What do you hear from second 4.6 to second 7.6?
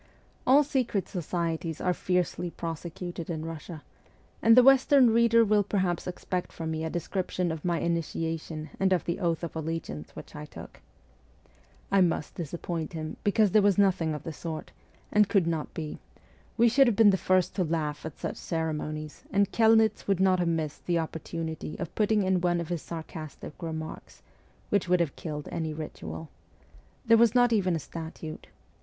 western reader will perhaps expect from me a description